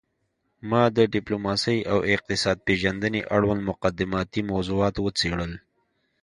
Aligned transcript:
ما 0.69 0.83
د 0.97 0.99
ډیپلوماسي 1.13 1.77
او 1.91 1.97
اقتصاد 2.15 2.57
پیژندنې 2.67 3.21
اړوند 3.35 3.61
مقدماتي 3.69 4.41
موضوعات 4.51 4.95
وڅیړل 4.99 5.53